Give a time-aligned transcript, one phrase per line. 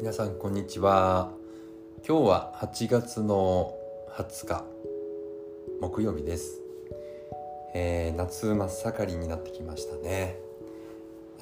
[0.00, 1.30] 皆さんこんにちは。
[2.08, 3.74] 今日は8月の
[4.16, 4.64] 20日
[5.78, 6.62] 木曜日です、
[7.74, 10.38] えー夏真っ盛りになってきましたね。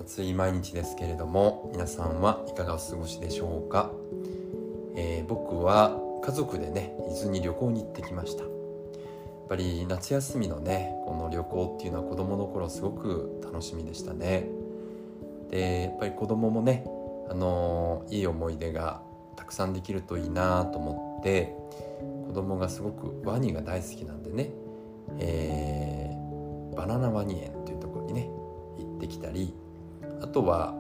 [0.01, 3.93] 暑い毎日ですけれども皆さんはいかがお過ごしでしょうか、
[4.97, 8.43] えー僕は家族でね伊豆に旅行に行ってきました。
[8.43, 8.51] やっ
[9.49, 14.49] ぱり夏休みのねこの旅行っていうのは子供の頃すごく楽しみでしたね。
[15.49, 16.85] でやっぱり子供もね
[17.31, 19.03] あのいい思い出が
[19.37, 21.55] たくさんできるといいなと思って
[22.27, 24.51] 子供がすごくワニが大好きなんでね、
[25.19, 26.19] えー
[26.77, 28.31] バナナワニ園というところにね
[28.79, 29.53] 行ってきたり
[30.23, 30.77] あとは、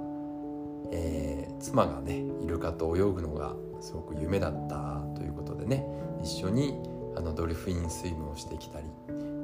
[0.92, 5.84] えー妻がねイルカと泳ぐのがすごく夢だったということでね
[6.22, 6.78] 一緒に
[7.16, 8.86] あのドルフィンスイムをしてきたり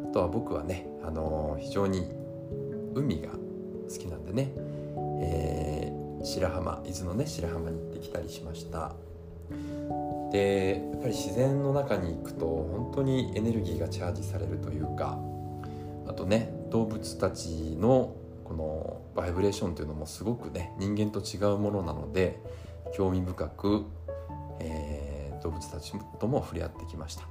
[0.08, 2.08] あとは僕はね、あの非常に
[2.94, 4.52] 海が好きなんでね、
[5.20, 8.92] えー白浜伊豆のね白浜に行ってきたりしました。
[10.32, 15.18] でやっぱり自然の中に行くと本当にエネルギーがチャージされるというか
[16.08, 22.40] あとね動物たちのこのバイブレーションというのもすごくね人間と違うものなので
[22.96, 23.84] 興味深く、
[24.60, 25.14] えー
[25.44, 27.24] 動物たちとも触れ合ってきました。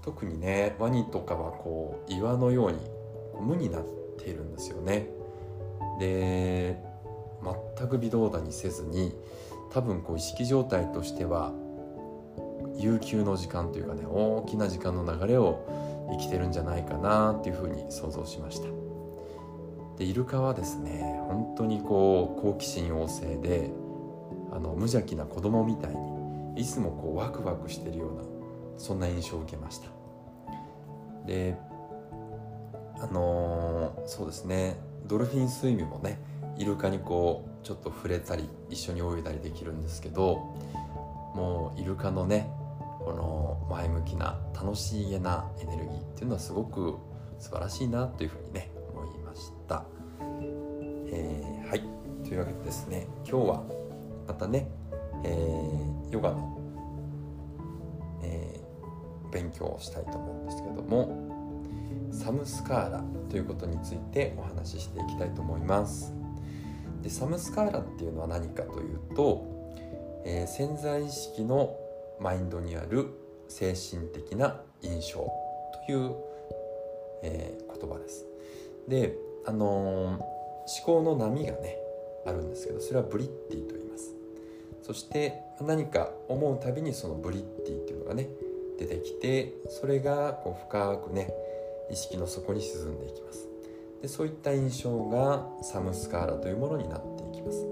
[0.00, 2.78] 特にねワニとかはこう岩のように
[3.40, 3.84] 無になっ
[4.16, 5.08] ているんですよね。
[5.98, 6.80] で
[7.76, 9.14] 全く微動だにせずに
[9.72, 11.52] 多分こう意識状態としては
[12.76, 15.66] 悠久の時間というかね大きな時間の流れを
[16.12, 18.66] 生きてるんじゃないかなっていうふうに想像しました。
[19.98, 23.70] でイルカはですね本当にこう好奇心旺盛で
[24.50, 28.22] あの無邪気な子供みたいにいつもこうワクワクしてるような
[28.78, 29.88] そんな印象を受けました。
[31.26, 31.56] で
[32.98, 36.18] あのーそうですねドルフィンスイムもね
[36.60, 40.36] イルカにこうちょっと触れたり一緒に泳いだりできるんですけど
[41.34, 42.50] もうイルカのね
[42.98, 46.98] この前向きな楽しげなエネルギーっていうのはすごく
[47.38, 49.84] 素晴らしいなというふうにね思いました、
[50.20, 51.82] えーはい。
[52.28, 53.64] というわけでですね今日は
[54.28, 54.68] またね、
[55.24, 56.58] えーヨガの、
[58.22, 61.30] えー勉強をしたいと思うんですけども
[62.10, 66.19] サムスカーラということについてお話ししていきたいと思います。
[67.02, 69.46] でサムスカーラっていうのは何かというと、
[70.24, 71.76] えー潜在意識の
[72.20, 73.08] マインドにある
[73.48, 75.18] 精神的な印象
[75.86, 76.14] という、
[77.22, 78.26] えー言葉です。
[78.88, 79.16] で
[79.46, 80.40] あのー
[80.70, 81.78] 思考の波がね
[82.26, 84.14] あるんですけどそれはブリッティと言います。
[84.82, 88.28] そして何か思うたびにそのブリッティっていうのがね
[88.78, 91.32] 出てきてそれがこう深くね
[91.90, 93.49] 意識の底に沈んでいきます。
[94.02, 97.66] でそういった印象がサムスカーラというものになっていきます。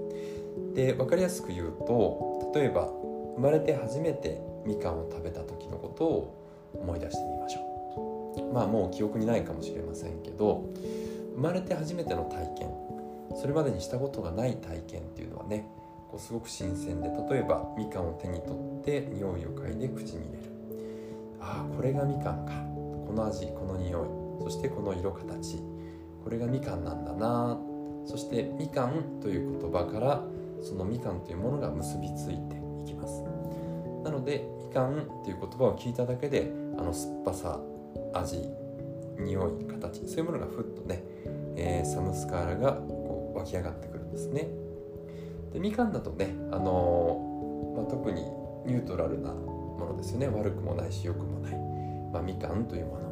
[0.73, 2.89] で分かりやすく言うと例えば
[3.35, 8.53] 生まれて初めてみかんを食べた時のことを思い出してみましょう。
[8.53, 10.69] まあもう記憶にないかもしれませんけど
[11.35, 12.69] 生まれて初めての体験。
[13.39, 15.67] それまでにしたことがない体験っていうのはね
[16.09, 20.51] こうすごく新鮮で例えばみかんを手に取って匂いを嗅いで口に入れる。
[21.39, 22.53] ああこれがみかんか。
[23.07, 24.07] この味この匂い。
[24.43, 25.59] そしてこの色形。
[26.23, 27.59] これがみかんなんだな。
[28.05, 30.23] そしてみかんという言葉から
[30.61, 33.23] そのみかんというものが結びついていきます。
[34.03, 37.59] なのでみかんという言葉を聞いただけであの酸っぱさ
[38.13, 38.49] 味
[39.19, 41.03] 匂い形そういうものがふっとね、
[41.55, 44.47] えーサムスカーラがこう湧き上がってくるんですね。
[45.53, 48.21] でみかんだとね、あのーまあ、特に
[48.65, 50.27] ニュートラルなものですよね。
[50.27, 51.53] 悪くもないし良くもない、
[52.13, 53.09] まあ、みかんというもの。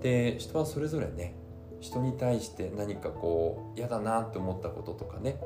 [0.00, 1.34] で人はそれぞれね
[1.80, 5.40] 人に対して何かこう嫌だなって思ったこととかね。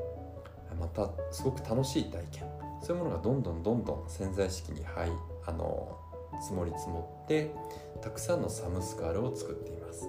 [0.78, 2.44] またすごく楽しい体験。
[2.82, 5.10] そういうものがどんどんどんどん潜在意識に入
[5.46, 5.98] あの
[6.40, 7.54] 積もり積もって
[8.00, 10.08] たくさんのサムスカールを作っています。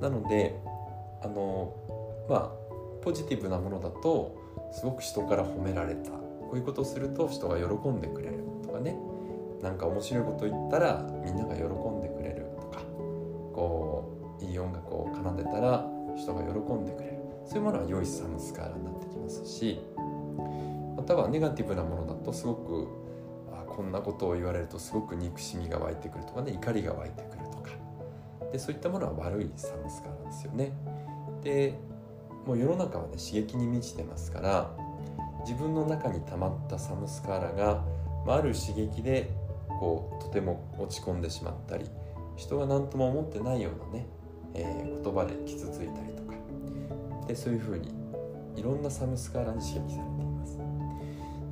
[0.00, 0.60] なので
[1.22, 1.74] あの
[2.28, 2.50] まあ
[3.02, 4.36] ポジティブなものだと
[4.72, 6.10] すごく人から褒められた。
[6.10, 8.96] こういうことをすると人が喜んでくれるとかね。
[9.62, 12.80] なんか面白いこと言ったらみんなが喜んでくれるとか。
[13.54, 14.04] こ
[14.40, 14.89] ういい音楽
[15.42, 19.80] でたら人が喜んでくれるそういうものは良いサムスカーラになってきますし
[20.96, 22.88] またはネガティブなものだとすごく
[23.52, 27.70] あこんなことを言われるとすごく憎しみが湧いてくるとかね怒りが湧いてくるとか
[28.52, 30.72] でそういったものは悪いサムスカーラですよね。
[31.42, 31.78] で
[32.46, 34.70] もう世の中はね刺激に満ちてますから
[35.44, 37.84] 自分の中に溜まったサムスカーラが、
[38.26, 39.30] まあ、ある刺激で
[39.68, 41.86] こうとても落ち込んでしまったり
[42.36, 44.06] 人が何とも思ってないようなね、
[44.54, 46.34] えー言葉で傷ついたりとか。
[47.26, 47.88] でそういうふうに
[48.56, 50.58] いろんなサムスカーラに刺激されています。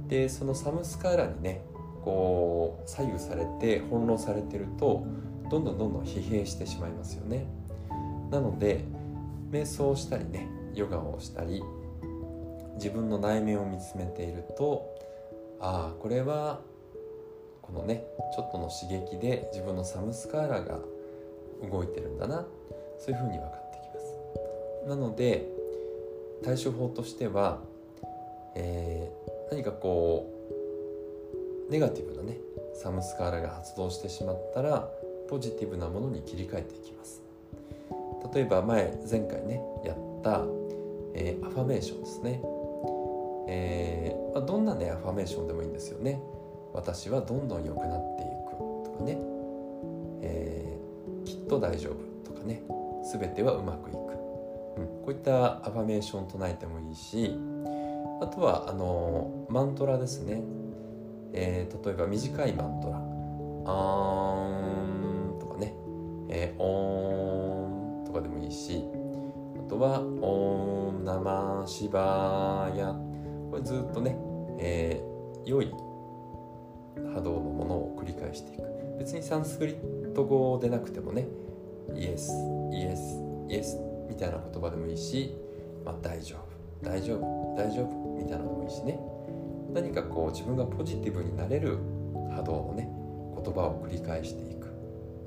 [0.08, 1.64] でそのサムスカーラにね
[2.04, 5.06] こう左右されて翻弄されてると
[5.50, 7.46] どんどんどんどん疲弊してしまいますよね。
[8.30, 8.84] なので
[9.50, 11.62] 瞑想をしたりねヨガをしたり
[12.74, 14.94] 自分の内面を見つめていると
[15.60, 16.60] ああこれは
[17.62, 18.04] このね
[18.34, 20.78] ちょっとの刺激で自分のサムスカーラが
[21.70, 22.46] 動いてるんだな。
[22.98, 24.88] そういうふうに分かってきます。
[24.88, 25.46] なので
[26.42, 27.58] 対処法としては、
[28.54, 30.30] えー、何かこ
[31.68, 32.38] うネガティブなね
[32.74, 34.88] サムスカーラが発動してしまったら
[35.28, 37.22] ポジティブなものに切り替えていきます。
[38.34, 40.42] 例えば前前回ねやった、
[41.14, 42.42] えー、アファメーションですね、
[43.48, 46.20] えーまあ、どんなねアファメーションでもいいんですよね。
[46.74, 48.50] 私はどんどん良くなっていく
[48.90, 49.18] とかね、
[50.22, 52.62] えー、きっと大丈夫とかね。
[53.12, 54.02] 全てはうまくいく、うん、
[55.02, 57.34] こういったアファメーション唱えてもいいし
[58.20, 60.42] あとはあのマントラですね、
[61.32, 62.96] えー、例えば短いマントラ
[63.66, 65.74] 「あーん」とかね
[66.28, 68.84] 「えー、おーん」とかでもいいし
[69.58, 72.94] あとは「オーンナマシバーヤ」
[73.50, 74.16] これずっとね、
[74.58, 75.72] えー、良い
[77.14, 78.68] 波動のものを繰り返していく。
[78.98, 81.26] 別にサンスクリット語でなくてもね
[81.94, 82.57] イエス。
[83.48, 83.78] イエス
[84.08, 85.34] みたいな言葉でもいいし、
[85.84, 88.98] まあ、大丈夫大丈夫大丈夫みたいなのもいいしね。
[89.72, 91.78] 何かこう自分がポジティブになれる
[92.30, 92.88] 波動のね
[93.34, 94.70] 言葉を繰り返していく、う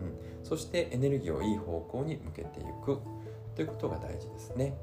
[0.04, 3.00] ん、そしてエネルギーをいい方向に向けていく。
[3.56, 4.74] ということが大事ですね。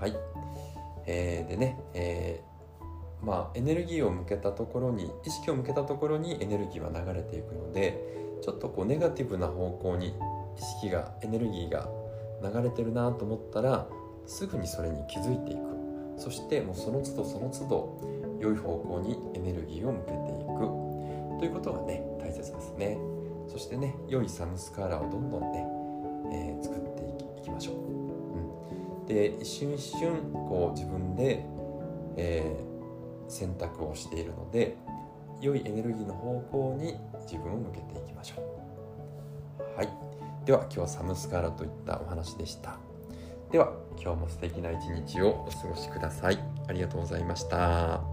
[0.00, 0.16] はい、
[1.06, 8.02] えー、でね、えーまあ、エネルギーを向けたところに意識を向けたところにエネルギーは流れていくので
[8.42, 10.14] ちょっとこうネガティブな方向に
[10.58, 11.88] 意識がエネルギーが
[12.42, 13.86] 流れてるなと思ったら
[14.26, 15.60] すぐにそれに気づいていく。
[16.18, 21.38] そしてもうその都度その都度良い方向にエネルギーを向けていく。
[21.40, 22.98] ということがね大切ですね。
[23.48, 25.66] そしてね良いサムスカーラをどんどんね、
[26.32, 27.74] えー、作っていきましょう、
[29.00, 31.44] うん、で一瞬一瞬こう自分で、
[32.16, 32.72] えー
[33.32, 34.76] 選択をしているので
[35.40, 38.42] 良いエネルギーの方向に自分を向けていきましょ
[39.58, 39.76] う。
[39.76, 40.01] はい。
[40.44, 42.76] では今日はサムスカーラといったお話でした。
[43.50, 46.38] では今日も素敵な一日をお過ごしください。
[46.68, 48.11] ありがとうございました。